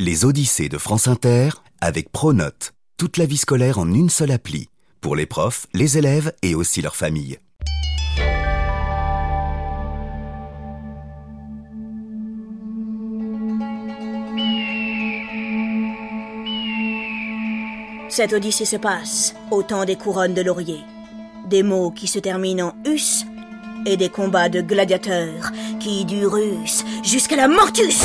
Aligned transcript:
Les 0.00 0.24
Odyssées 0.24 0.68
de 0.68 0.78
France 0.78 1.08
Inter 1.08 1.48
avec 1.80 2.12
Pronote. 2.12 2.72
Toute 2.98 3.16
la 3.16 3.26
vie 3.26 3.36
scolaire 3.36 3.80
en 3.80 3.92
une 3.92 4.10
seule 4.10 4.30
appli. 4.30 4.68
Pour 5.00 5.16
les 5.16 5.26
profs, 5.26 5.66
les 5.74 5.98
élèves 5.98 6.32
et 6.40 6.54
aussi 6.54 6.82
leurs 6.82 6.94
familles. 6.94 7.40
Cette 18.08 18.32
odyssée 18.32 18.66
se 18.66 18.76
passe 18.76 19.34
au 19.50 19.64
temps 19.64 19.84
des 19.84 19.96
couronnes 19.96 20.34
de 20.34 20.42
laurier. 20.42 20.78
Des 21.50 21.64
mots 21.64 21.90
qui 21.90 22.06
se 22.06 22.20
terminent 22.20 22.68
en 22.68 22.88
us 22.88 23.26
et 23.84 23.96
des 23.96 24.10
combats 24.10 24.48
de 24.48 24.60
gladiateurs 24.60 25.50
qui 25.80 26.04
durent 26.04 26.36
us 26.36 26.84
jusqu'à 27.02 27.34
la 27.34 27.48
mortus. 27.48 28.00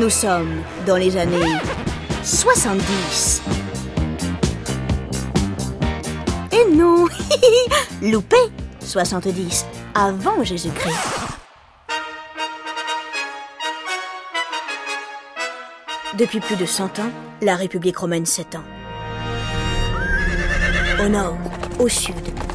Nous 0.00 0.08
sommes 0.08 0.62
dans 0.86 0.96
les 0.96 1.14
années 1.18 1.58
70. 2.24 3.42
Et 6.52 6.74
non, 6.74 7.04
loupé 8.02 8.38
70, 8.80 9.66
avant 9.94 10.42
Jésus-Christ. 10.42 10.96
Depuis 16.18 16.40
plus 16.40 16.56
de 16.56 16.64
100 16.64 16.98
ans, 16.98 17.10
la 17.42 17.56
République 17.56 17.98
romaine 17.98 18.24
s'étend. 18.24 18.64
Au 21.04 21.10
nord, 21.10 21.36
au 21.78 21.88
sud, 21.88 22.14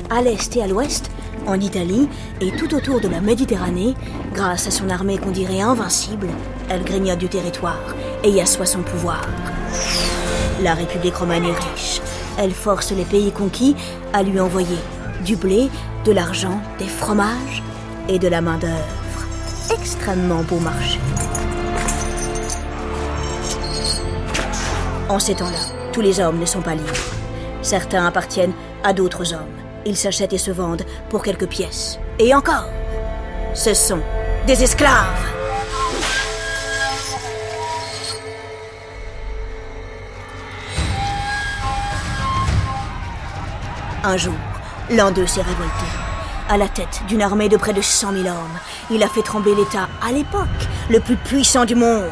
à 0.10 0.24
l'est 0.24 0.56
et 0.56 0.64
à 0.64 0.68
l'ouest, 0.68 1.12
en 1.46 1.60
Italie 1.60 2.08
et 2.42 2.52
tout 2.52 2.74
autour 2.76 3.02
de 3.02 3.08
la 3.08 3.22
Méditerranée, 3.22 3.94
grâce 4.34 4.68
à 4.68 4.72
son 4.72 4.90
armée 4.90 5.18
qu'on 5.18 5.32
dirait 5.32 5.62
invincible, 5.62 6.28
elle 6.70 6.84
grignote 6.84 7.20
du 7.20 7.30
territoire 7.30 7.96
et 8.24 8.30
y 8.30 8.42
assoit 8.42 8.66
son 8.66 8.82
pouvoir. 8.82 9.22
La 10.62 10.74
République 10.74 11.16
romaine 11.16 11.46
est 11.46 11.74
riche. 11.74 12.02
Elle 12.38 12.54
force 12.54 12.92
les 12.92 13.06
pays 13.06 13.32
conquis 13.32 13.76
à 14.14 14.24
lui 14.24 14.40
envoyer 14.40 14.78
du 15.24 15.36
blé, 15.36 15.70
de 16.06 16.12
l'argent, 16.12 16.62
des 16.80 16.88
fromages 16.88 17.64
et 18.08 18.20
de 18.20 18.28
la 18.28 18.42
main-d'œuvre. 18.42 18.74
Extrêmement 19.72 20.44
beau 20.44 20.60
marché. 20.60 21.00
En 25.10 25.20
ces 25.20 25.36
temps-là, 25.36 25.60
tous 25.92 26.02
les 26.02 26.20
hommes 26.20 26.40
ne 26.40 26.46
sont 26.46 26.62
pas 26.62 26.76
libres. 26.76 26.94
Certains 27.62 28.06
appartiennent 28.06 28.54
à 28.84 28.94
d'autres 28.94 29.34
hommes. 29.34 29.65
Ils 29.86 29.96
s'achètent 29.96 30.34
et 30.34 30.40
se 30.40 30.52
vendent 30.52 30.86
pour 31.10 31.22
quelques 31.22 31.48
pièces. 31.48 32.00
Et 32.18 32.34
encore, 32.34 32.70
ce 33.54 33.74
sont 33.74 34.02
des 34.48 34.64
esclaves. 34.64 35.36
Un 44.04 44.18
jour, 44.18 44.34
l'un 44.90 45.12
d'eux 45.12 45.28
s'est 45.28 45.42
révolté. 45.42 45.86
À 46.50 46.58
la 46.58 46.68
tête 46.68 47.02
d'une 47.08 47.22
armée 47.22 47.50
de 47.50 47.58
près 47.58 47.74
de 47.74 47.82
100 47.82 48.12
000 48.12 48.28
hommes, 48.28 48.60
il 48.92 49.02
a 49.02 49.08
fait 49.08 49.24
trembler 49.24 49.56
l'État, 49.56 49.88
à 50.08 50.12
l'époque, 50.12 50.48
le 50.90 51.00
plus 51.00 51.16
puissant 51.16 51.66
du 51.66 51.74
monde. 51.74 52.12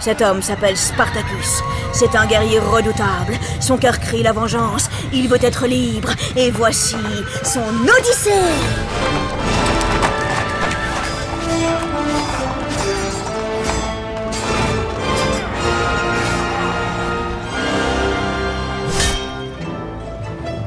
Cet 0.00 0.22
homme 0.22 0.42
s'appelle 0.42 0.76
Spartacus. 0.76 1.62
C'est 1.92 2.14
un 2.14 2.26
guerrier 2.26 2.58
redoutable. 2.60 3.34
Son 3.60 3.76
cœur 3.76 3.98
crie 3.98 4.22
la 4.22 4.32
vengeance. 4.32 4.88
Il 5.12 5.28
veut 5.28 5.42
être 5.42 5.66
libre. 5.66 6.10
Et 6.36 6.50
voici 6.50 6.96
son 7.42 7.60
Odyssée. 7.60 8.30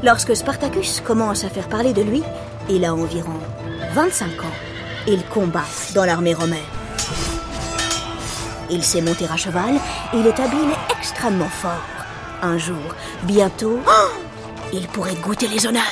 Lorsque 0.04 0.34
Spartacus 0.34 1.00
commence 1.00 1.44
à 1.44 1.48
faire 1.48 1.68
parler 1.68 1.92
de 1.92 2.02
lui, 2.02 2.22
il 2.68 2.84
a 2.84 2.92
environ 2.92 3.38
25 3.94 4.26
ans. 4.44 4.54
Il 5.06 5.24
combat 5.26 5.64
dans 5.94 6.04
l'armée 6.04 6.34
romaine. 6.34 6.81
Il 8.74 8.82
sait 8.82 9.02
monter 9.02 9.26
à 9.30 9.36
cheval, 9.36 9.74
il 10.14 10.26
est 10.26 10.40
habile 10.40 10.70
et 10.70 10.92
extrêmement 10.98 11.48
fort. 11.48 11.84
Un 12.40 12.56
jour, 12.56 12.94
bientôt, 13.24 13.78
il 14.72 14.88
pourrait 14.88 15.14
goûter 15.16 15.46
les 15.46 15.66
honneurs. 15.66 15.82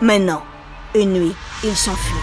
Maintenant, 0.00 0.44
une 0.94 1.14
nuit, 1.14 1.34
il 1.64 1.76
s'enfuit. 1.76 2.14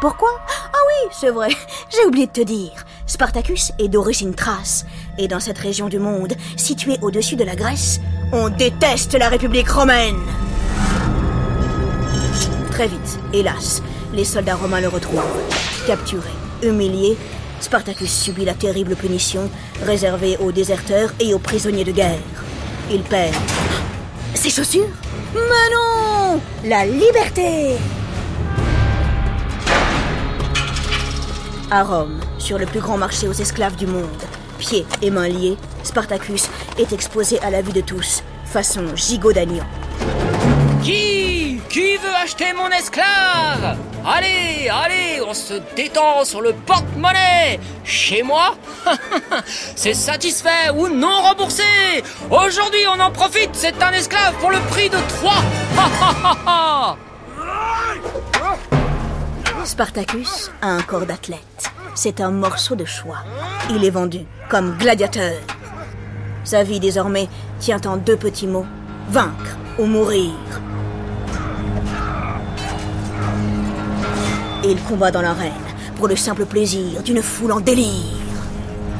Pourquoi? 0.00 0.30
Ah 0.48 0.78
oui, 0.86 1.10
c'est 1.12 1.30
vrai, 1.30 1.50
j'ai 1.90 2.06
oublié 2.06 2.26
de 2.26 2.32
te 2.32 2.40
dire. 2.40 2.86
Spartacus 3.04 3.72
est 3.78 3.88
d'origine 3.88 4.34
thrace, 4.34 4.86
et 5.18 5.28
dans 5.28 5.40
cette 5.40 5.58
région 5.58 5.90
du 5.90 5.98
monde, 5.98 6.32
située 6.56 6.96
au-dessus 7.02 7.36
de 7.36 7.44
la 7.44 7.56
Grèce, 7.56 8.00
on 8.32 8.48
déteste 8.48 9.12
la 9.18 9.28
République 9.28 9.68
romaine. 9.68 10.16
Très 12.70 12.88
vite, 12.88 13.18
hélas, 13.34 13.82
les 14.16 14.24
soldats 14.24 14.56
romains 14.56 14.80
le 14.80 14.88
retrouvent. 14.88 15.22
Capturé, 15.86 16.30
humilié, 16.62 17.16
Spartacus 17.60 18.10
subit 18.10 18.44
la 18.44 18.54
terrible 18.54 18.96
punition 18.96 19.50
réservée 19.84 20.36
aux 20.38 20.52
déserteurs 20.52 21.12
et 21.20 21.34
aux 21.34 21.38
prisonniers 21.38 21.84
de 21.84 21.92
guerre. 21.92 22.18
Il 22.90 23.02
perd 23.02 23.34
ses 24.34 24.50
chaussures? 24.50 24.88
Mais 25.34 25.40
non 25.74 26.40
La 26.64 26.86
liberté 26.86 27.76
À 31.70 31.82
Rome, 31.82 32.20
sur 32.38 32.58
le 32.58 32.66
plus 32.66 32.80
grand 32.80 32.96
marché 32.96 33.28
aux 33.28 33.32
esclaves 33.32 33.76
du 33.76 33.86
monde, 33.86 34.06
pieds 34.58 34.86
et 35.02 35.10
mains 35.10 35.28
liés, 35.28 35.56
Spartacus 35.82 36.48
est 36.78 36.92
exposé 36.92 37.38
à 37.40 37.50
la 37.50 37.60
vue 37.60 37.72
de 37.72 37.80
tous, 37.80 38.22
façon 38.44 38.94
gigot 38.94 39.32
d'agneau. 39.32 39.64
Qui? 40.82 41.60
Qui 41.68 41.96
veut 41.96 42.14
acheter 42.22 42.52
mon 42.54 42.68
esclave? 42.68 43.76
Allez, 44.08 44.68
allez, 44.68 45.20
on 45.26 45.34
se 45.34 45.54
détend 45.74 46.24
sur 46.24 46.40
le 46.40 46.52
porte-monnaie 46.52 47.58
Chez 47.82 48.22
moi 48.22 48.54
C'est 49.74 49.94
satisfait 49.94 50.70
ou 50.76 50.86
non 50.86 51.22
remboursé? 51.22 51.64
Aujourd'hui, 52.30 52.86
on 52.88 53.00
en 53.00 53.10
profite, 53.10 53.50
c'est 53.52 53.82
un 53.82 53.90
esclave 53.90 54.34
pour 54.38 54.52
le 54.52 54.60
prix 54.70 54.88
de 54.88 54.98
trois 55.08 55.42
Spartacus 59.64 60.52
a 60.62 60.68
un 60.68 60.82
corps 60.82 61.06
d'athlète. 61.06 61.72
C'est 61.96 62.20
un 62.20 62.30
morceau 62.30 62.76
de 62.76 62.84
choix. 62.84 63.24
Il 63.70 63.84
est 63.84 63.90
vendu 63.90 64.20
comme 64.48 64.76
gladiateur. 64.78 65.34
Sa 66.44 66.62
vie 66.62 66.78
désormais 66.78 67.28
tient 67.58 67.80
en 67.86 67.96
deux 67.96 68.16
petits 68.16 68.46
mots. 68.46 68.66
Vaincre 69.08 69.56
ou 69.80 69.86
mourir. 69.86 70.30
Et 74.64 74.70
il 74.70 74.82
combat 74.82 75.10
dans 75.10 75.22
l'arène 75.22 75.52
pour 75.96 76.08
le 76.08 76.16
simple 76.16 76.46
plaisir 76.46 77.02
d'une 77.02 77.22
foule 77.22 77.52
en 77.52 77.60
délire. 77.60 78.16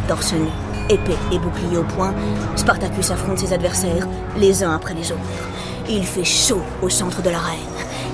Torse 0.08 0.32
nu, 0.32 0.48
épée 0.88 1.16
et 1.32 1.38
bouclier 1.38 1.78
au 1.78 1.84
poing, 1.84 2.14
Spartacus 2.56 3.10
affronte 3.10 3.38
ses 3.38 3.52
adversaires 3.52 4.06
les 4.36 4.62
uns 4.62 4.74
après 4.74 4.94
les 4.94 5.10
autres. 5.12 5.20
Il 5.88 6.04
fait 6.04 6.24
chaud 6.24 6.62
au 6.82 6.88
centre 6.88 7.22
de 7.22 7.30
l'arène. 7.30 7.58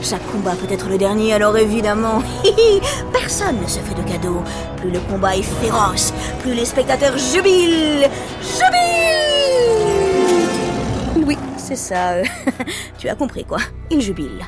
Chaque 0.02 0.26
combat 0.32 0.52
peut 0.52 0.72
être 0.72 0.88
le 0.88 0.98
dernier, 0.98 1.32
alors 1.32 1.56
évidemment, 1.56 2.22
personne 3.12 3.60
ne 3.62 3.68
se 3.68 3.78
fait 3.78 3.94
de 3.94 4.02
cadeaux. 4.02 4.42
Plus 4.78 4.90
le 4.90 4.98
combat 5.00 5.36
est 5.36 5.42
féroce, 5.42 6.12
plus 6.42 6.54
les 6.54 6.64
spectateurs 6.64 7.16
jubilent. 7.16 8.08
Jubilent 8.42 8.86
Oui, 11.24 11.38
c'est 11.56 11.76
ça. 11.76 12.16
tu 12.98 13.08
as 13.08 13.14
compris 13.14 13.44
quoi. 13.44 13.58
Ils 13.90 14.00
jubilent. 14.00 14.44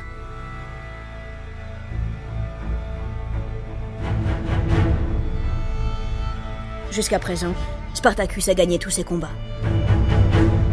Jusqu'à 6.95 7.19
présent, 7.19 7.53
Spartacus 7.93 8.47
a 8.47 8.53
gagné 8.53 8.79
tous 8.79 8.89
ses 8.89 9.03
combats. 9.03 9.33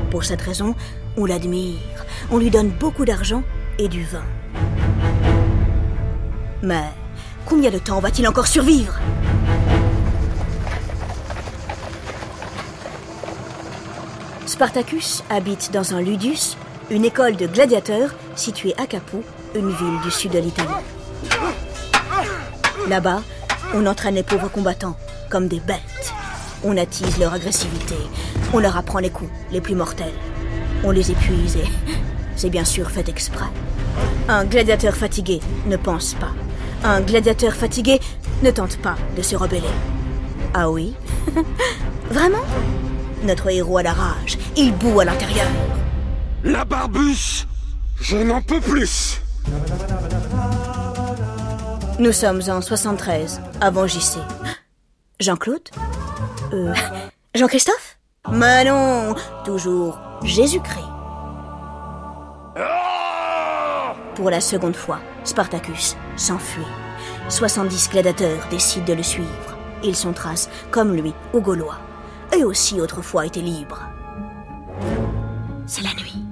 Pour 0.08 0.22
cette 0.22 0.40
raison, 0.40 0.76
on 1.16 1.24
l'admire, 1.24 1.80
on 2.30 2.38
lui 2.38 2.48
donne 2.48 2.68
beaucoup 2.68 3.04
d'argent 3.04 3.42
et 3.80 3.88
du 3.88 4.04
vin. 4.04 4.22
Mais 6.62 6.84
combien 7.44 7.72
de 7.72 7.78
temps 7.78 7.98
va-t-il 7.98 8.28
encore 8.28 8.46
survivre? 8.46 9.00
Spartacus 14.46 15.24
habite 15.28 15.72
dans 15.72 15.92
un 15.92 16.00
ludus, 16.00 16.56
une 16.92 17.04
école 17.04 17.34
de 17.34 17.48
gladiateurs 17.48 18.14
située 18.36 18.74
à 18.78 18.86
Capoue, 18.86 19.24
une 19.56 19.70
ville 19.70 20.00
du 20.04 20.12
sud 20.12 20.30
de 20.30 20.38
l'Italie. 20.38 20.68
Là-bas, 22.88 23.22
on 23.74 23.84
entraîne 23.86 24.14
les 24.14 24.22
pauvres 24.22 24.48
combattants 24.48 24.96
comme 25.28 25.48
des 25.48 25.58
bêtes. 25.58 25.91
On 26.64 26.76
attise 26.76 27.18
leur 27.18 27.32
agressivité. 27.32 27.96
On 28.52 28.58
leur 28.58 28.76
apprend 28.76 29.00
les 29.00 29.10
coups 29.10 29.30
les 29.50 29.60
plus 29.60 29.74
mortels. 29.74 30.12
On 30.84 30.90
les 30.90 31.10
épuise 31.10 31.56
et 31.56 31.64
c'est 32.36 32.50
bien 32.50 32.64
sûr 32.64 32.90
fait 32.90 33.08
exprès. 33.08 33.46
Un 34.28 34.44
gladiateur 34.44 34.94
fatigué 34.94 35.40
ne 35.66 35.76
pense 35.76 36.14
pas. 36.14 36.32
Un 36.84 37.00
gladiateur 37.00 37.52
fatigué 37.54 38.00
ne 38.42 38.50
tente 38.50 38.76
pas 38.78 38.96
de 39.16 39.22
se 39.22 39.36
rebeller. 39.36 39.62
Ah 40.54 40.70
oui? 40.70 40.94
Vraiment? 42.10 42.44
Notre 43.24 43.50
héros 43.50 43.78
a 43.78 43.82
la 43.82 43.92
rage. 43.92 44.38
Il 44.56 44.72
boue 44.74 45.00
à 45.00 45.04
l'intérieur. 45.04 45.46
La 46.44 46.64
barbuche 46.64 47.46
Je 48.00 48.16
n'en 48.16 48.42
peux 48.42 48.60
plus 48.60 49.20
Nous 51.98 52.12
sommes 52.12 52.42
en 52.48 52.60
73, 52.60 53.40
avant 53.60 53.86
JC. 53.86 54.18
Jean-Claude? 55.20 55.68
Euh. 56.52 56.74
Jean-Christophe 57.34 57.98
Mais 58.30 58.64
non 58.64 59.14
Toujours 59.44 59.98
Jésus-Christ. 60.22 60.86
Pour 64.14 64.30
la 64.30 64.40
seconde 64.40 64.76
fois, 64.76 65.00
Spartacus 65.24 65.96
s'enfuit. 66.16 66.66
70 67.28 67.88
gladiateurs 67.90 68.46
décident 68.50 68.84
de 68.84 68.92
le 68.92 69.02
suivre. 69.02 69.56
Ils 69.82 69.96
sont 69.96 70.12
traces, 70.12 70.50
comme 70.70 70.94
lui, 70.94 71.14
aux 71.32 71.40
Gaulois. 71.40 71.78
Eux 72.34 72.44
aussi 72.44 72.80
autrefois 72.80 73.26
étaient 73.26 73.40
libres. 73.40 73.82
C'est 75.66 75.82
la 75.82 75.94
nuit. 75.94 76.22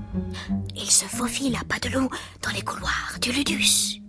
Il 0.76 0.90
se 0.90 1.06
faufile 1.06 1.56
à 1.56 1.64
pas 1.64 1.78
de 1.80 1.92
loup 1.94 2.10
dans 2.42 2.50
les 2.50 2.62
couloirs 2.62 3.16
du 3.20 3.32
Ludus. 3.32 4.02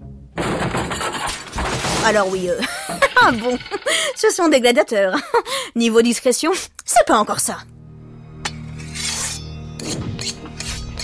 Alors 2.05 2.27
oui, 2.29 2.49
euh... 2.49 2.59
ah 3.15 3.31
bon, 3.31 3.57
ce 4.15 4.29
sont 4.29 4.47
des 4.47 4.61
gladiateurs. 4.61 5.15
Niveau 5.75 6.01
discrétion, 6.01 6.51
c'est 6.85 7.05
pas 7.05 7.17
encore 7.17 7.39
ça. 7.39 7.57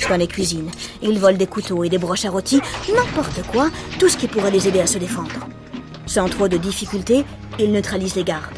Dans 0.09 0.15
les 0.15 0.27
cuisines, 0.27 0.71
ils 1.01 1.19
volent 1.19 1.37
des 1.37 1.47
couteaux 1.47 1.83
et 1.83 1.89
des 1.89 1.97
broches 1.97 2.23
à 2.25 2.29
rôti, 2.29 2.61
n'importe 2.93 3.43
quoi, 3.51 3.69
tout 3.99 4.07
ce 4.07 4.15
qui 4.15 4.27
pourrait 4.27 4.51
les 4.51 4.67
aider 4.67 4.79
à 4.79 4.87
se 4.87 4.97
défendre. 4.97 5.47
Sans 6.05 6.29
trop 6.29 6.47
de 6.47 6.55
difficultés, 6.55 7.25
ils 7.59 7.71
neutralisent 7.71 8.15
les 8.15 8.23
gardes. 8.23 8.57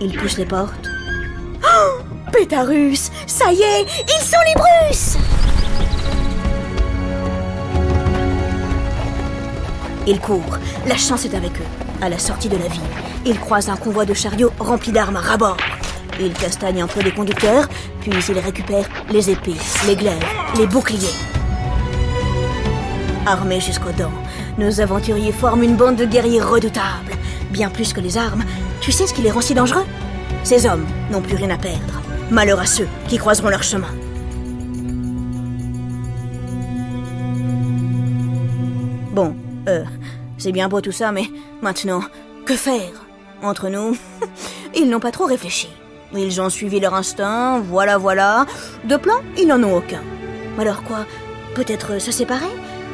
Ils 0.00 0.16
poussent 0.16 0.38
les 0.38 0.46
portes. 0.46 0.86
Oh 1.64 2.02
Pétarus 2.32 3.10
Ça 3.26 3.50
y 3.52 3.60
est 3.60 3.86
Ils 4.06 4.24
sont 4.24 4.36
les 4.46 4.54
Brusses 4.54 5.16
Ils 10.06 10.20
courent. 10.20 10.58
La 10.86 10.96
chance 10.96 11.24
est 11.24 11.34
avec 11.34 11.52
eux. 11.60 11.66
À 12.00 12.08
la 12.08 12.18
sortie 12.18 12.48
de 12.48 12.56
la 12.56 12.68
ville, 12.68 12.80
ils 13.24 13.38
croisent 13.38 13.70
un 13.70 13.76
convoi 13.76 14.04
de 14.04 14.14
chariots 14.14 14.52
remplis 14.58 14.92
d'armes 14.92 15.16
à 15.16 15.20
ras-bord. 15.20 15.56
Ils 16.20 16.32
castagnent 16.32 16.82
un 16.82 16.86
peu 16.86 17.00
les 17.00 17.12
conducteurs, 17.12 17.68
puis 18.00 18.10
ils 18.28 18.38
récupèrent 18.38 18.88
les 19.10 19.30
épées, 19.30 19.56
les 19.86 19.96
glaives, 19.96 20.24
les 20.56 20.66
boucliers. 20.66 21.14
Armés 23.26 23.60
jusqu'aux 23.60 23.92
dents, 23.98 24.12
nos 24.58 24.80
aventuriers 24.80 25.32
forment 25.32 25.64
une 25.64 25.76
bande 25.76 25.96
de 25.96 26.04
guerriers 26.04 26.40
redoutables. 26.40 27.12
Bien 27.50 27.68
plus 27.68 27.92
que 27.92 28.00
les 28.00 28.16
armes, 28.16 28.44
tu 28.80 28.92
sais 28.92 29.06
ce 29.06 29.14
qui 29.14 29.22
les 29.22 29.30
rend 29.30 29.40
si 29.40 29.54
dangereux? 29.54 29.84
Ces 30.44 30.66
hommes 30.66 30.86
n'ont 31.10 31.22
plus 31.22 31.36
rien 31.36 31.50
à 31.50 31.58
perdre. 31.58 32.00
Malheur 32.30 32.60
à 32.60 32.66
ceux 32.66 32.88
qui 33.08 33.18
croiseront 33.18 33.48
leur 33.48 33.64
chemin. 33.64 33.88
C'est 40.46 40.52
bien 40.52 40.68
beau 40.68 40.80
tout 40.80 40.92
ça, 40.92 41.10
mais 41.10 41.24
maintenant, 41.60 42.02
que 42.44 42.54
faire 42.54 42.92
Entre 43.42 43.68
nous, 43.68 43.96
ils 44.76 44.88
n'ont 44.88 45.00
pas 45.00 45.10
trop 45.10 45.24
réfléchi. 45.24 45.68
Ils 46.14 46.40
ont 46.40 46.50
suivi 46.50 46.78
leur 46.78 46.94
instinct, 46.94 47.58
voilà, 47.58 47.98
voilà. 47.98 48.46
De 48.84 48.94
plan, 48.94 49.16
ils 49.36 49.48
n'en 49.48 49.60
ont 49.64 49.76
aucun. 49.76 50.02
Alors 50.56 50.84
quoi? 50.84 50.98
Peut-être 51.56 52.00
se 52.00 52.12
séparer? 52.12 52.46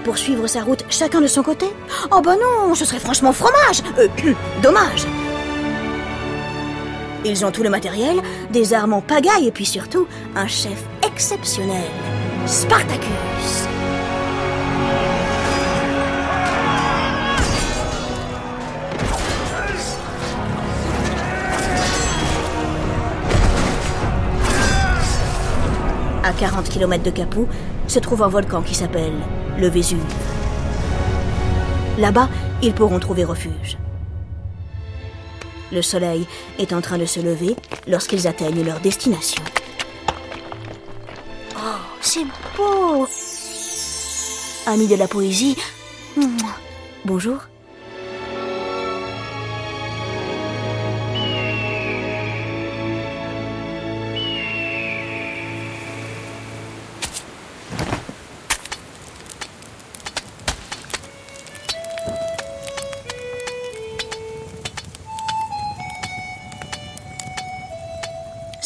Poursuivre 0.02 0.46
sa 0.46 0.62
route 0.62 0.82
chacun 0.88 1.20
de 1.20 1.26
son 1.26 1.42
côté? 1.42 1.66
Oh 2.10 2.22
bah 2.22 2.36
non, 2.36 2.74
ce 2.74 2.86
serait 2.86 2.98
franchement 2.98 3.34
fromage! 3.34 3.82
Euh, 3.98 4.08
Dommage! 4.62 5.04
Ils 7.26 7.44
ont 7.44 7.52
tout 7.52 7.62
le 7.62 7.68
matériel, 7.68 8.16
des 8.50 8.72
armes 8.72 8.94
en 8.94 9.02
pagaille 9.02 9.48
et 9.48 9.52
puis 9.52 9.66
surtout 9.66 10.06
un 10.34 10.46
chef 10.46 10.84
exceptionnel, 11.02 11.84
Spartacus 12.46 13.68
À 26.32 26.34
40 26.34 26.68
km 26.70 27.02
de 27.04 27.10
Capoue 27.10 27.46
se 27.86 27.98
trouve 27.98 28.22
un 28.22 28.28
volcan 28.28 28.62
qui 28.62 28.74
s'appelle 28.74 29.12
le 29.58 29.68
Vésuve. 29.68 30.02
Là-bas, 31.98 32.30
ils 32.62 32.72
pourront 32.72 32.98
trouver 32.98 33.24
refuge. 33.24 33.76
Le 35.72 35.82
soleil 35.82 36.26
est 36.58 36.72
en 36.72 36.80
train 36.80 36.96
de 36.96 37.04
se 37.04 37.20
lever 37.20 37.54
lorsqu'ils 37.86 38.26
atteignent 38.26 38.64
leur 38.64 38.80
destination. 38.80 39.42
Oh, 41.54 41.78
c'est 42.00 42.24
beau 42.56 43.06
Amis 44.66 44.86
de 44.86 44.96
la 44.96 45.08
poésie, 45.08 45.56
bonjour. 47.04 47.40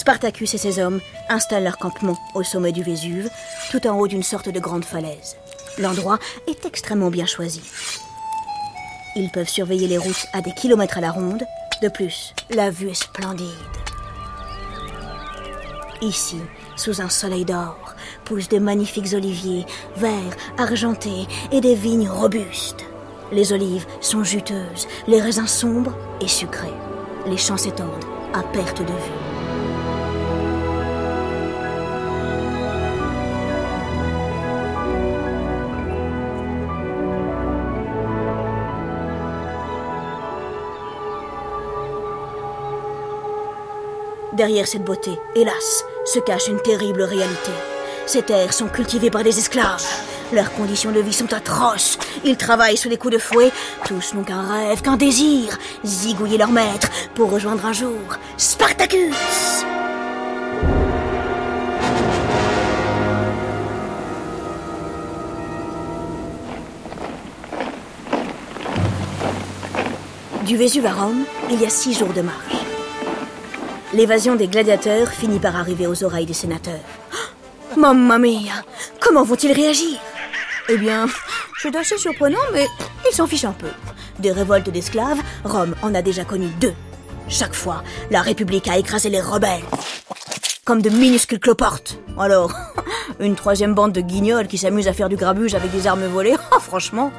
Spartacus 0.06 0.54
et 0.54 0.58
ses 0.58 0.78
hommes 0.78 1.00
installent 1.28 1.64
leur 1.64 1.78
campement 1.78 2.16
au 2.36 2.44
sommet 2.44 2.70
du 2.70 2.84
Vésuve, 2.84 3.28
tout 3.72 3.84
en 3.88 3.98
haut 3.98 4.06
d'une 4.06 4.22
sorte 4.22 4.48
de 4.48 4.60
grande 4.60 4.84
falaise. 4.84 5.36
L'endroit 5.78 6.20
est 6.46 6.64
extrêmement 6.64 7.10
bien 7.10 7.26
choisi. 7.26 7.60
Ils 9.16 9.32
peuvent 9.32 9.48
surveiller 9.48 9.88
les 9.88 9.98
routes 9.98 10.28
à 10.32 10.42
des 10.42 10.52
kilomètres 10.52 10.98
à 10.98 11.00
la 11.00 11.10
ronde. 11.10 11.42
De 11.82 11.88
plus, 11.88 12.34
la 12.50 12.70
vue 12.70 12.90
est 12.90 13.02
splendide. 13.02 13.48
Ici, 16.02 16.38
sous 16.76 17.00
un 17.00 17.08
soleil 17.08 17.44
d'or, 17.44 17.96
poussent 18.24 18.48
de 18.48 18.60
magnifiques 18.60 19.12
oliviers, 19.12 19.66
verts, 19.96 20.36
argentés 20.56 21.26
et 21.50 21.60
des 21.60 21.74
vignes 21.74 22.08
robustes. 22.08 22.84
Les 23.32 23.52
olives 23.52 23.86
sont 24.00 24.22
juteuses, 24.22 24.86
les 25.08 25.20
raisins 25.20 25.48
sombres 25.48 25.96
et 26.20 26.28
sucrés. 26.28 26.68
Les 27.26 27.36
champs 27.36 27.56
s'étendent 27.56 28.04
à 28.34 28.44
perte 28.44 28.82
de 28.82 28.86
vue. 28.86 29.25
Derrière 44.36 44.66
cette 44.66 44.84
beauté, 44.84 45.12
hélas, 45.34 45.82
se 46.04 46.18
cache 46.18 46.48
une 46.48 46.60
terrible 46.60 47.00
réalité. 47.00 47.52
Ces 48.04 48.20
terres 48.20 48.52
sont 48.52 48.68
cultivées 48.68 49.10
par 49.10 49.24
des 49.24 49.38
esclaves. 49.38 49.82
Leurs 50.30 50.52
conditions 50.52 50.92
de 50.92 51.00
vie 51.00 51.14
sont 51.14 51.32
atroces. 51.32 51.96
Ils 52.22 52.36
travaillent 52.36 52.76
sous 52.76 52.90
les 52.90 52.98
coups 52.98 53.14
de 53.14 53.18
fouet. 53.18 53.50
Tous 53.86 54.12
n'ont 54.12 54.24
qu'un 54.24 54.42
rêve, 54.42 54.82
qu'un 54.82 54.98
désir. 54.98 55.56
Zigouiller 55.86 56.36
leur 56.36 56.50
maître 56.50 56.90
pour 57.14 57.30
rejoindre 57.30 57.64
un 57.64 57.72
jour 57.72 57.96
Spartacus. 58.36 59.14
Du 70.44 70.58
Vésuve 70.58 70.84
à 70.84 70.92
Rome, 70.92 71.24
il 71.50 71.62
y 71.62 71.64
a 71.64 71.70
six 71.70 71.94
jours 71.94 72.12
de 72.12 72.20
marche. 72.20 72.65
L'évasion 73.96 74.36
des 74.36 74.46
gladiateurs 74.46 75.08
finit 75.08 75.38
par 75.38 75.56
arriver 75.56 75.86
aux 75.86 76.04
oreilles 76.04 76.26
des 76.26 76.34
sénateurs. 76.34 76.84
Mamma 77.78 78.18
mia 78.18 78.62
Comment 79.00 79.22
vont-ils 79.22 79.52
réagir? 79.52 79.98
Eh 80.68 80.76
bien, 80.76 81.06
c'est 81.62 81.74
assez 81.74 81.96
surprenant, 81.96 82.44
mais 82.52 82.66
ils 83.10 83.14
s'en 83.14 83.26
fichent 83.26 83.46
un 83.46 83.52
peu. 83.52 83.70
Des 84.18 84.32
révoltes 84.32 84.68
d'esclaves, 84.68 85.22
Rome 85.44 85.74
en 85.80 85.94
a 85.94 86.02
déjà 86.02 86.26
connu 86.26 86.48
deux. 86.60 86.74
Chaque 87.28 87.54
fois, 87.54 87.82
la 88.10 88.20
République 88.20 88.68
a 88.68 88.76
écrasé 88.76 89.08
les 89.08 89.22
rebelles. 89.22 89.64
Comme 90.66 90.82
de 90.82 90.90
minuscules 90.90 91.40
cloportes. 91.40 91.98
Alors, 92.18 92.52
une 93.18 93.34
troisième 93.34 93.74
bande 93.74 93.92
de 93.92 94.02
guignols 94.02 94.46
qui 94.46 94.58
s'amusent 94.58 94.88
à 94.88 94.92
faire 94.92 95.08
du 95.08 95.16
grabuge 95.16 95.54
avec 95.54 95.70
des 95.72 95.86
armes 95.86 96.04
volées, 96.04 96.36
oh, 96.54 96.60
franchement. 96.60 97.10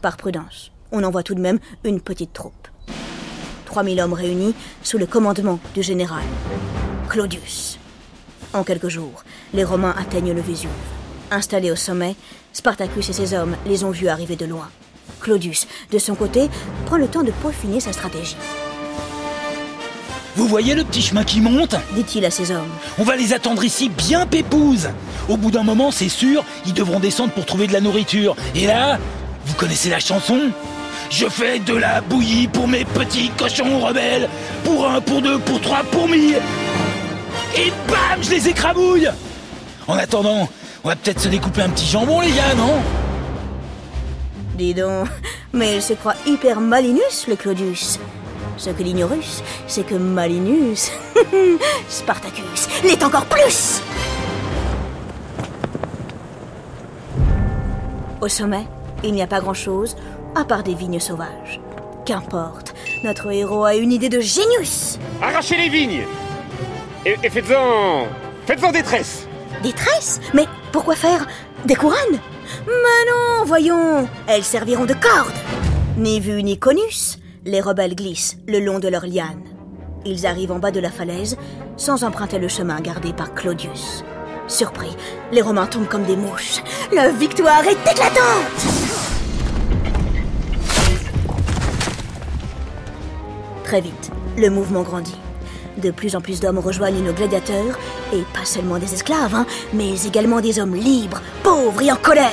Par 0.00 0.16
prudence, 0.16 0.70
on 0.92 1.02
envoie 1.02 1.24
tout 1.24 1.34
de 1.34 1.40
même 1.40 1.58
une 1.82 2.00
petite 2.00 2.32
troupe. 2.32 2.68
3000 3.72 4.02
hommes 4.02 4.12
réunis 4.12 4.54
sous 4.82 4.98
le 4.98 5.06
commandement 5.06 5.58
du 5.74 5.82
général 5.82 6.22
Claudius. 7.08 7.78
En 8.52 8.64
quelques 8.64 8.90
jours, 8.90 9.24
les 9.54 9.64
Romains 9.64 9.94
atteignent 9.98 10.34
le 10.34 10.42
Vésuve. 10.42 10.68
Installés 11.30 11.70
au 11.70 11.76
sommet, 11.76 12.14
Spartacus 12.52 13.08
et 13.08 13.14
ses 13.14 13.32
hommes 13.32 13.56
les 13.64 13.82
ont 13.82 13.90
vus 13.90 14.08
arriver 14.08 14.36
de 14.36 14.44
loin. 14.44 14.68
Claudius, 15.22 15.66
de 15.90 15.98
son 15.98 16.14
côté, 16.14 16.50
prend 16.84 16.98
le 16.98 17.08
temps 17.08 17.22
de 17.22 17.30
peaufiner 17.30 17.80
sa 17.80 17.94
stratégie. 17.94 18.36
Vous 20.36 20.46
voyez 20.46 20.74
le 20.74 20.84
petit 20.84 21.00
chemin 21.00 21.24
qui 21.24 21.40
monte? 21.40 21.74
Dit-il 21.94 22.26
à 22.26 22.30
ses 22.30 22.50
hommes. 22.50 22.68
On 22.98 23.04
va 23.04 23.16
les 23.16 23.32
attendre 23.32 23.64
ici 23.64 23.88
bien 23.88 24.26
pépouses. 24.26 24.90
Au 25.30 25.38
bout 25.38 25.50
d'un 25.50 25.62
moment, 25.62 25.90
c'est 25.90 26.10
sûr, 26.10 26.44
ils 26.66 26.74
devront 26.74 27.00
descendre 27.00 27.32
pour 27.32 27.46
trouver 27.46 27.68
de 27.68 27.72
la 27.72 27.80
nourriture. 27.80 28.36
Et 28.54 28.66
là, 28.66 28.98
vous 29.46 29.54
connaissez 29.54 29.88
la 29.88 29.98
chanson? 29.98 30.50
Je 31.12 31.26
fais 31.26 31.58
de 31.58 31.74
la 31.74 32.00
bouillie 32.00 32.48
pour 32.48 32.66
mes 32.66 32.86
petits 32.86 33.30
cochons 33.36 33.80
rebelles. 33.80 34.30
Pour 34.64 34.88
un, 34.88 34.98
pour 35.02 35.20
deux, 35.20 35.38
pour 35.40 35.60
trois, 35.60 35.82
pour 35.84 36.08
mille. 36.08 36.40
Et 37.54 37.70
bam, 37.86 38.22
je 38.22 38.30
les 38.30 38.48
écrabouille 38.48 39.10
En 39.86 39.98
attendant, 39.98 40.48
on 40.82 40.88
va 40.88 40.96
peut-être 40.96 41.20
se 41.20 41.28
découper 41.28 41.60
un 41.60 41.68
petit 41.68 41.84
jambon, 41.84 42.22
les 42.22 42.32
gars, 42.32 42.54
non? 42.56 42.80
Dis 44.54 44.72
donc, 44.72 45.06
mais 45.52 45.76
il 45.76 45.82
se 45.82 45.92
croit 45.92 46.14
hyper 46.26 46.62
malinus, 46.62 47.26
le 47.28 47.36
Claudius. 47.36 48.00
Ce 48.56 48.70
que 48.70 48.82
l'ignorus, 48.82 49.42
c'est 49.66 49.84
que 49.84 49.94
Malinus, 49.94 50.92
Spartacus, 51.88 52.68
l'est 52.84 53.02
encore 53.02 53.24
plus 53.26 53.82
Au 58.20 58.28
sommet, 58.28 58.66
il 59.02 59.12
n'y 59.12 59.22
a 59.22 59.26
pas 59.26 59.40
grand-chose, 59.40 59.96
à 60.34 60.44
part 60.44 60.62
des 60.62 60.74
vignes 60.74 61.00
sauvages. 61.00 61.60
Qu'importe, 62.04 62.74
notre 63.04 63.30
héros 63.30 63.64
a 63.64 63.74
une 63.76 63.92
idée 63.92 64.08
de 64.08 64.20
génius 64.20 64.98
Arrachez 65.20 65.56
les 65.56 65.68
vignes 65.68 66.04
Et, 67.06 67.16
et 67.22 67.30
faites-en... 67.30 68.06
Faites-en 68.46 68.72
des 68.72 68.82
tresses 68.82 69.26
Des 69.62 69.72
tresses? 69.72 70.20
Mais 70.34 70.46
pourquoi 70.72 70.96
faire 70.96 71.26
Des 71.64 71.76
couronnes? 71.76 72.18
Mais 72.66 73.10
non, 73.10 73.44
voyons 73.44 74.08
Elles 74.26 74.42
serviront 74.42 74.84
de 74.84 74.94
cordes 74.94 75.32
Ni 75.96 76.18
vu 76.18 76.42
ni 76.42 76.58
conus, 76.58 77.18
les 77.44 77.60
rebelles 77.60 77.94
glissent 77.94 78.36
le 78.48 78.58
long 78.58 78.78
de 78.80 78.88
leurs 78.88 79.06
lianes. 79.06 79.44
Ils 80.04 80.26
arrivent 80.26 80.52
en 80.52 80.58
bas 80.58 80.72
de 80.72 80.80
la 80.80 80.90
falaise 80.90 81.36
sans 81.76 82.02
emprunter 82.02 82.38
le 82.38 82.48
chemin 82.48 82.80
gardé 82.80 83.12
par 83.12 83.32
Claudius. 83.34 84.04
Surpris, 84.48 84.96
les 85.30 85.40
Romains 85.40 85.66
tombent 85.66 85.86
comme 85.88 86.04
des 86.04 86.16
mouches. 86.16 86.62
La 86.92 87.10
victoire 87.10 87.64
est 87.64 87.90
éclatante 87.90 88.71
Très 93.72 93.80
vite, 93.80 94.10
le 94.36 94.50
mouvement 94.50 94.82
grandit. 94.82 95.16
De 95.78 95.90
plus 95.90 96.14
en 96.14 96.20
plus 96.20 96.40
d'hommes 96.40 96.58
rejoignent 96.58 97.02
nos 97.02 97.14
gladiateurs, 97.14 97.78
et 98.12 98.20
pas 98.34 98.44
seulement 98.44 98.76
des 98.76 98.92
esclaves, 98.92 99.34
hein, 99.34 99.46
mais 99.72 100.04
également 100.04 100.42
des 100.42 100.60
hommes 100.60 100.74
libres, 100.74 101.22
pauvres 101.42 101.80
et 101.80 101.90
en 101.90 101.96
colère. 101.96 102.32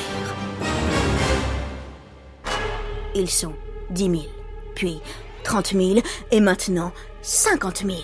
Ils 3.16 3.30
sont 3.30 3.54
dix 3.90 4.10
mille, 4.10 4.28
puis 4.76 5.00
trente 5.46 5.72
mille, 5.72 6.02
et 6.30 6.42
maintenant 6.42 6.92
cinquante 7.22 7.86
mille. 7.86 8.04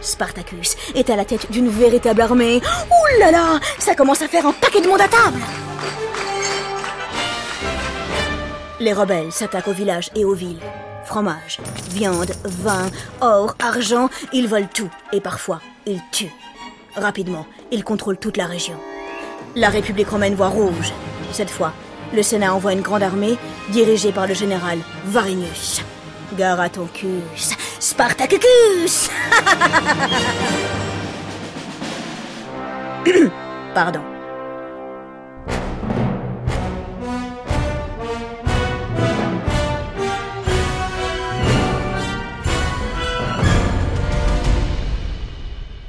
Spartacus 0.00 0.76
est 0.96 1.10
à 1.10 1.14
la 1.14 1.24
tête 1.24 1.52
d'une 1.52 1.68
véritable 1.68 2.22
armée. 2.22 2.56
Ouh 2.56 3.20
là 3.20 3.30
là, 3.30 3.60
ça 3.78 3.94
commence 3.94 4.22
à 4.22 4.26
faire 4.26 4.48
un 4.48 4.52
paquet 4.52 4.80
de 4.80 4.88
monde 4.88 5.00
à 5.00 5.06
table. 5.06 5.38
Les 8.80 8.92
rebelles 8.92 9.30
s'attaquent 9.30 9.68
aux 9.68 9.72
villages 9.72 10.10
et 10.16 10.24
aux 10.24 10.34
villes. 10.34 10.58
Fromage, 11.04 11.60
viande, 11.90 12.32
vin, 12.44 12.90
or, 13.20 13.54
argent, 13.62 14.08
ils 14.32 14.48
volent 14.48 14.68
tout 14.72 14.90
et 15.12 15.20
parfois 15.20 15.60
ils 15.86 16.00
tuent. 16.12 16.32
Rapidement, 16.96 17.46
ils 17.70 17.84
contrôlent 17.84 18.18
toute 18.18 18.36
la 18.36 18.46
région. 18.46 18.74
La 19.54 19.68
République 19.68 20.08
romaine 20.08 20.34
voit 20.34 20.48
rouge. 20.48 20.92
Cette 21.32 21.50
fois, 21.50 21.72
le 22.14 22.22
Sénat 22.22 22.54
envoie 22.54 22.72
une 22.72 22.80
grande 22.80 23.02
armée 23.02 23.36
dirigée 23.70 24.12
par 24.12 24.26
le 24.26 24.34
général 24.34 24.78
Varinius. 25.04 25.82
Gare 26.36 26.60
à 26.60 26.68
ton 26.68 26.86
cus, 26.86 27.22
Spartacus 27.78 29.10
Pardon. 33.74 34.13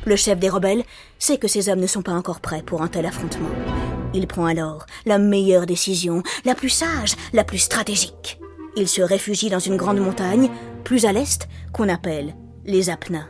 Le 0.05 0.15
chef 0.15 0.37
des 0.37 0.49
rebelles 0.49 0.83
sait 1.17 1.37
que 1.37 1.47
ses 1.47 1.69
hommes 1.69 1.79
ne 1.79 1.87
sont 1.87 2.03
pas 2.03 2.11
encore 2.11 2.39
prêts 2.39 2.61
pour 2.63 2.83
un 2.83 2.87
tel 2.87 3.05
affrontement. 3.05 3.49
Il 4.13 4.27
prend 4.27 4.45
alors 4.45 4.85
la 5.05 5.17
meilleure 5.17 5.65
décision, 5.65 6.21
la 6.45 6.53
plus 6.55 6.69
sage, 6.69 7.15
la 7.33 7.43
plus 7.43 7.57
stratégique. 7.57 8.39
Il 8.77 8.87
se 8.87 9.01
réfugie 9.01 9.49
dans 9.49 9.59
une 9.59 9.77
grande 9.77 9.99
montagne, 9.99 10.49
plus 10.83 11.05
à 11.05 11.11
l'est, 11.11 11.47
qu'on 11.73 11.89
appelle 11.89 12.35
les 12.65 12.89
Apennins. 12.89 13.27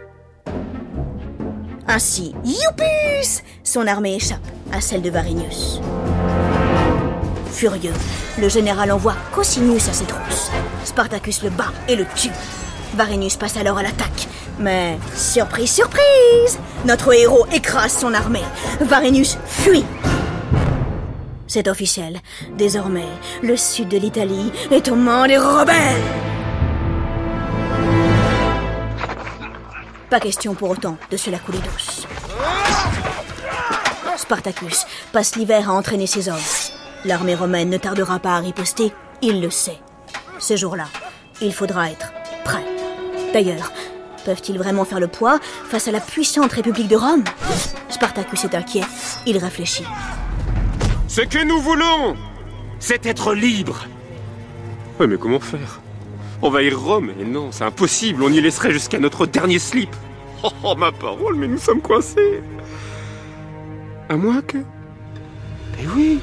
Ainsi, 1.87 2.33
Youpus 2.43 3.43
Son 3.63 3.87
armée 3.87 4.15
échappe 4.15 4.45
à 4.73 4.81
celle 4.81 5.01
de 5.01 5.09
Varinius. 5.09 5.79
Furieux, 7.51 7.93
le 8.39 8.49
général 8.49 8.91
envoie 8.91 9.15
Cosinius 9.33 9.87
à 9.87 9.93
ses 9.93 10.05
trousses. 10.05 10.51
Spartacus 10.83 11.41
le 11.43 11.51
bat 11.51 11.71
et 11.87 11.95
le 11.95 12.05
tue. 12.15 12.31
Varinius 12.95 13.37
passe 13.37 13.55
alors 13.55 13.77
à 13.77 13.83
l'attaque. 13.83 14.27
Mais, 14.59 14.97
surprise, 15.13 15.71
surprise 15.71 16.59
Notre 16.85 17.13
héros 17.13 17.45
écrase 17.51 17.97
son 17.97 18.13
armée. 18.13 18.43
Varinius 18.79 19.37
fuit. 19.45 19.85
C'est 21.47 21.67
officiel. 21.67 22.19
Désormais, 22.57 23.07
le 23.43 23.57
sud 23.57 23.89
de 23.89 23.97
l'Italie 23.97 24.51
est 24.71 24.87
aux 24.89 24.95
mains 24.95 25.27
des 25.27 25.37
rebelles. 25.37 26.01
Pas 30.09 30.19
question 30.19 30.53
pour 30.53 30.69
autant 30.69 30.97
de 31.11 31.17
se 31.17 31.29
la 31.29 31.39
couler 31.39 31.59
douce. 31.59 32.07
Spartacus 34.17 34.85
passe 35.11 35.35
l'hiver 35.35 35.69
à 35.69 35.73
entraîner 35.73 36.07
ses 36.07 36.29
hommes. 36.29 36.35
L'armée 37.03 37.35
romaine 37.35 37.69
ne 37.69 37.77
tardera 37.77 38.19
pas 38.19 38.35
à 38.35 38.39
riposter, 38.39 38.91
il 39.21 39.41
le 39.41 39.49
sait. 39.49 39.79
Ce 40.39 40.55
jour-là, 40.55 40.85
il 41.41 41.53
faudra 41.53 41.91
être 41.91 42.11
prêt. 42.43 42.63
D'ailleurs, 43.33 43.71
peuvent-ils 44.25 44.57
vraiment 44.57 44.83
faire 44.83 44.99
le 44.99 45.07
poids 45.07 45.39
face 45.69 45.87
à 45.87 45.91
la 45.91 46.01
puissante 46.01 46.51
République 46.51 46.87
de 46.87 46.97
Rome? 46.97 47.23
Spartacus 47.89 48.43
est 48.43 48.55
inquiet, 48.55 48.83
il 49.25 49.37
réfléchit. 49.37 49.85
Ce 51.07 51.21
que 51.21 51.43
nous 51.45 51.61
voulons, 51.61 52.17
c'est 52.79 53.05
être 53.05 53.33
libres. 53.33 53.85
Ouais, 54.99 55.07
mais 55.07 55.17
comment 55.17 55.39
faire? 55.39 55.79
Envahir 56.41 56.79
Rome? 56.79 57.11
Et 57.19 57.23
non, 57.23 57.49
c'est 57.51 57.63
impossible, 57.63 58.23
on 58.23 58.29
y 58.29 58.41
laisserait 58.41 58.71
jusqu'à 58.71 58.99
notre 58.99 59.25
dernier 59.25 59.59
slip. 59.59 59.95
Oh, 60.43 60.49
oh, 60.63 60.75
ma 60.75 60.91
parole, 60.91 61.35
mais 61.35 61.47
nous 61.47 61.57
sommes 61.57 61.81
coincés. 61.81 62.41
À 64.09 64.15
moins 64.15 64.41
que... 64.41 64.57
Mais 64.57 65.87
oui. 65.95 66.19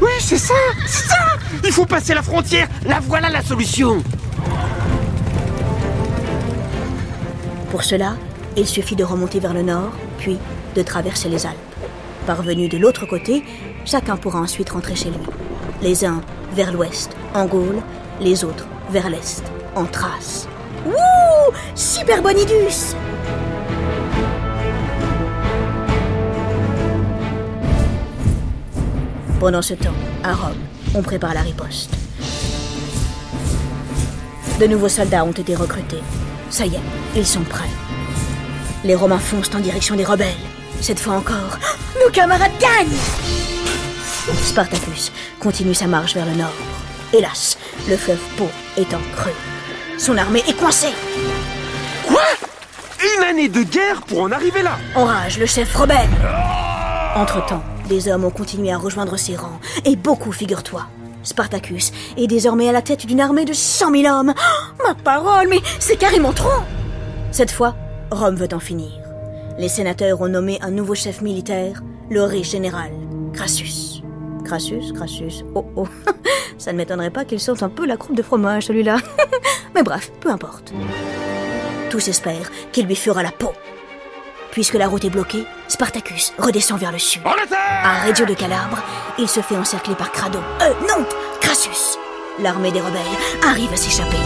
Oui, 0.00 0.10
c'est 0.20 0.38
ça 0.38 0.54
C'est 0.86 1.08
ça. 1.08 1.16
Il 1.64 1.72
faut 1.72 1.86
passer 1.86 2.12
la 2.12 2.22
frontière. 2.22 2.68
Là, 2.86 3.00
voilà 3.00 3.30
la 3.30 3.42
solution 3.42 4.02
Pour 7.72 7.84
cela, 7.84 8.16
il 8.54 8.66
suffit 8.66 8.96
de 8.96 9.02
remonter 9.02 9.40
vers 9.40 9.54
le 9.54 9.62
nord, 9.62 9.92
puis 10.18 10.36
de 10.76 10.82
traverser 10.82 11.30
les 11.30 11.46
Alpes. 11.46 11.56
Parvenus 12.26 12.68
de 12.68 12.76
l'autre 12.76 13.06
côté, 13.06 13.42
chacun 13.86 14.18
pourra 14.18 14.40
ensuite 14.40 14.68
rentrer 14.68 14.94
chez 14.94 15.08
lui. 15.08 15.24
Les 15.80 16.04
uns 16.04 16.20
vers 16.52 16.70
l'ouest, 16.70 17.16
en 17.32 17.46
Gaule, 17.46 17.80
les 18.20 18.44
autres 18.44 18.66
vers 18.90 19.08
l'est, 19.08 19.42
en 19.74 19.86
Thrace. 19.86 20.46
Wouh 20.84 21.54
Super 21.74 22.20
Bonidus 22.20 22.94
Pendant 29.40 29.62
ce 29.62 29.72
temps, 29.72 29.96
à 30.22 30.34
Rome, 30.34 30.60
on 30.94 31.00
prépare 31.00 31.32
la 31.32 31.40
riposte. 31.40 31.90
De 34.60 34.66
nouveaux 34.66 34.90
soldats 34.90 35.24
ont 35.24 35.32
été 35.32 35.54
recrutés. 35.54 36.02
Ça 36.50 36.66
y 36.66 36.74
est, 36.74 37.01
ils 37.14 37.26
sont 37.26 37.42
prêts. 37.42 37.68
Les 38.84 38.94
Romains 38.94 39.18
foncent 39.18 39.54
en 39.54 39.60
direction 39.60 39.96
des 39.96 40.04
rebelles. 40.04 40.28
Cette 40.80 40.98
fois 40.98 41.14
encore, 41.14 41.58
nos 42.04 42.10
camarades 42.10 42.52
gagnent 42.60 42.98
Spartacus 44.44 45.12
continue 45.40 45.74
sa 45.74 45.86
marche 45.86 46.14
vers 46.14 46.26
le 46.26 46.32
nord. 46.32 46.52
Hélas, 47.12 47.58
le 47.88 47.96
fleuve 47.96 48.20
Pô 48.36 48.48
est 48.76 48.94
en 48.94 49.00
creux. 49.16 49.34
Son 49.98 50.16
armée 50.16 50.42
est 50.48 50.56
coincée. 50.56 50.92
Quoi? 52.06 52.22
Une 53.16 53.24
année 53.24 53.48
de 53.48 53.62
guerre 53.62 54.02
pour 54.02 54.22
en 54.22 54.32
arriver 54.32 54.62
là 54.62 54.78
Enrage 54.94 55.38
le 55.38 55.46
chef 55.46 55.74
rebelle. 55.74 56.08
Entre-temps, 57.14 57.62
des 57.88 58.08
hommes 58.08 58.24
ont 58.24 58.30
continué 58.30 58.72
à 58.72 58.78
rejoindre 58.78 59.16
ses 59.16 59.36
rangs, 59.36 59.60
et 59.84 59.96
beaucoup, 59.96 60.32
figure-toi. 60.32 60.86
Spartacus 61.24 61.92
est 62.16 62.26
désormais 62.26 62.68
à 62.68 62.72
la 62.72 62.82
tête 62.82 63.06
d'une 63.06 63.20
armée 63.20 63.44
de 63.44 63.52
100 63.52 63.92
000 63.94 64.12
hommes. 64.12 64.34
Oh, 64.36 64.82
ma 64.88 64.94
parole, 64.94 65.48
mais 65.48 65.60
c'est 65.78 65.96
carrément 65.96 66.32
trop 66.32 66.48
Cette 67.32 67.50
fois, 67.50 67.74
Rome 68.10 68.36
veut 68.36 68.52
en 68.52 68.60
finir. 68.60 68.92
Les 69.58 69.68
sénateurs 69.68 70.20
ont 70.20 70.28
nommé 70.28 70.58
un 70.60 70.70
nouveau 70.70 70.94
chef 70.94 71.22
militaire, 71.22 71.82
le 72.10 72.22
riche 72.24 72.50
général, 72.50 72.90
Crassus. 73.32 74.02
Crassus, 74.44 74.92
Crassus, 74.94 75.42
oh 75.54 75.64
oh, 75.76 75.88
ça 76.58 76.72
ne 76.72 76.76
m'étonnerait 76.76 77.10
pas 77.10 77.24
qu'il 77.24 77.40
sorte 77.40 77.62
un 77.62 77.70
peu 77.70 77.86
la 77.86 77.96
croupe 77.96 78.16
de 78.16 78.22
fromage 78.22 78.66
celui-là. 78.66 78.98
Mais 79.74 79.82
bref, 79.82 80.12
peu 80.20 80.28
importe. 80.28 80.74
Tous 81.88 82.06
espèrent 82.06 82.50
qu'il 82.70 82.86
lui 82.86 82.96
fera 82.96 83.22
la 83.22 83.30
peau. 83.30 83.52
Puisque 84.50 84.74
la 84.74 84.86
route 84.86 85.06
est 85.06 85.10
bloquée, 85.10 85.46
Spartacus 85.68 86.34
redescend 86.38 86.78
vers 86.78 86.92
le 86.92 86.98
sud. 86.98 87.22
À 87.82 88.04
Reggio 88.04 88.26
de 88.26 88.34
Calabre, 88.34 88.82
il 89.18 89.28
se 89.28 89.40
fait 89.40 89.56
encercler 89.56 89.94
par 89.94 90.12
Crado. 90.12 90.40
Euh, 90.60 90.72
non 90.82 91.06
Crassus 91.40 91.98
L'armée 92.40 92.72
des 92.72 92.80
rebelles 92.80 93.00
arrive 93.42 93.72
à 93.72 93.76
s'échapper. 93.76 94.18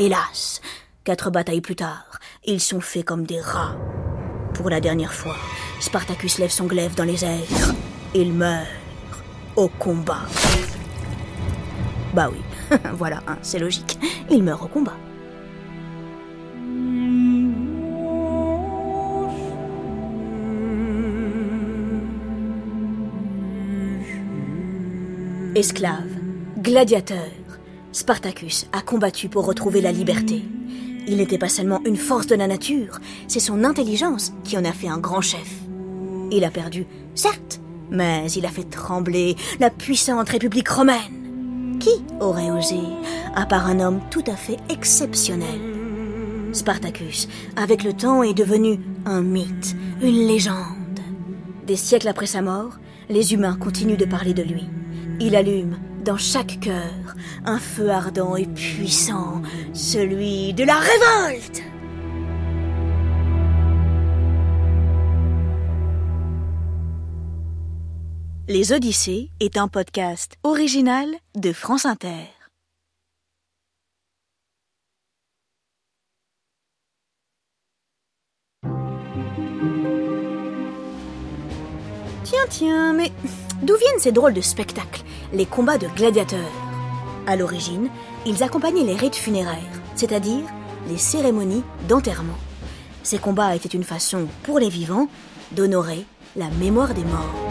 Hélas, 0.00 0.60
quatre 1.02 1.28
batailles 1.28 1.60
plus 1.60 1.74
tard, 1.74 2.20
ils 2.44 2.60
sont 2.60 2.80
faits 2.80 3.04
comme 3.04 3.26
des 3.26 3.40
rats. 3.40 3.74
Pour 4.54 4.70
la 4.70 4.80
dernière 4.80 5.12
fois, 5.12 5.34
Spartacus 5.80 6.38
lève 6.38 6.50
son 6.50 6.66
glaive 6.66 6.94
dans 6.94 7.02
les 7.02 7.24
airs. 7.24 7.74
Il 8.14 8.32
meurt 8.32 8.68
au 9.56 9.66
combat. 9.66 10.20
Bah 12.14 12.30
oui, 12.30 12.38
voilà, 12.94 13.24
hein, 13.26 13.38
c'est 13.42 13.58
logique. 13.58 13.98
Il 14.30 14.44
meurt 14.44 14.62
au 14.62 14.68
combat. 14.68 14.96
Esclave, 25.56 26.06
gladiateur, 26.62 27.26
Spartacus 27.98 28.68
a 28.72 28.80
combattu 28.80 29.28
pour 29.28 29.44
retrouver 29.44 29.80
la 29.80 29.90
liberté. 29.90 30.44
Il 31.08 31.16
n'était 31.16 31.36
pas 31.36 31.48
seulement 31.48 31.80
une 31.84 31.96
force 31.96 32.28
de 32.28 32.36
la 32.36 32.46
nature, 32.46 33.00
c'est 33.26 33.40
son 33.40 33.64
intelligence 33.64 34.32
qui 34.44 34.56
en 34.56 34.64
a 34.64 34.70
fait 34.70 34.86
un 34.86 34.98
grand 34.98 35.20
chef. 35.20 35.52
Il 36.30 36.44
a 36.44 36.50
perdu, 36.52 36.86
certes, 37.16 37.60
mais 37.90 38.30
il 38.30 38.46
a 38.46 38.50
fait 38.50 38.70
trembler 38.70 39.34
la 39.58 39.70
puissante 39.70 40.28
République 40.28 40.68
romaine. 40.68 41.76
Qui 41.80 41.90
aurait 42.20 42.52
osé, 42.52 42.78
à 43.34 43.46
part 43.46 43.66
un 43.66 43.80
homme 43.80 44.00
tout 44.12 44.24
à 44.28 44.36
fait 44.36 44.58
exceptionnel? 44.70 45.58
Spartacus, 46.52 47.28
avec 47.56 47.82
le 47.82 47.94
temps, 47.94 48.22
est 48.22 48.32
devenu 48.32 48.78
un 49.06 49.22
mythe, 49.22 49.74
une 50.02 50.28
légende. 50.28 51.00
Des 51.66 51.74
siècles 51.74 52.06
après 52.06 52.26
sa 52.26 52.42
mort, 52.42 52.74
les 53.10 53.34
humains 53.34 53.56
continuent 53.56 53.96
de 53.96 54.04
parler 54.04 54.34
de 54.34 54.44
lui. 54.44 54.66
Il 55.18 55.34
allume 55.34 55.78
dans 56.08 56.16
chaque 56.16 56.60
cœur 56.60 57.14
un 57.44 57.58
feu 57.58 57.90
ardent 57.90 58.34
et 58.34 58.46
puissant, 58.46 59.42
celui 59.74 60.54
de 60.54 60.64
la 60.64 60.78
révolte. 60.78 61.62
Les 68.48 68.72
Odyssées 68.72 69.28
est 69.40 69.58
un 69.58 69.68
podcast 69.68 70.36
original 70.44 71.08
de 71.36 71.52
France 71.52 71.84
Inter. 71.84 72.24
Tiens, 82.24 82.46
tiens, 82.48 82.92
mais 82.94 83.12
d'où 83.62 83.76
viennent 83.76 83.98
ces 83.98 84.12
drôles 84.12 84.32
de 84.34 84.40
spectacles, 84.40 85.02
les 85.32 85.46
combats 85.46 85.78
de 85.78 85.88
gladiateurs 85.88 86.52
À 87.26 87.36
l'origine, 87.36 87.88
ils 88.26 88.42
accompagnaient 88.42 88.84
les 88.84 88.94
rites 88.94 89.16
funéraires, 89.16 89.58
c'est-à-dire 89.94 90.44
les 90.88 90.98
cérémonies 90.98 91.64
d'enterrement. 91.88 92.38
Ces 93.02 93.18
combats 93.18 93.54
étaient 93.54 93.68
une 93.68 93.84
façon, 93.84 94.26
pour 94.42 94.58
les 94.58 94.68
vivants, 94.68 95.08
d'honorer 95.52 96.04
la 96.36 96.48
mémoire 96.60 96.94
des 96.94 97.04
morts. 97.04 97.47